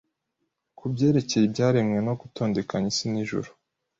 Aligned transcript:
kubyerekeye 0.77 1.43
ibyaremwe 1.45 1.97
no 2.07 2.13
gutondekanya 2.21 2.87
isi 2.93 3.05
n'ijuru 3.11 3.49